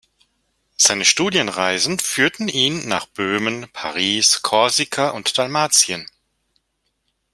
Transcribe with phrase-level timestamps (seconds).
[0.77, 6.09] Seine Studienreisen führten ihn nach Böhmen, Paris, Korsika und Dalmatien.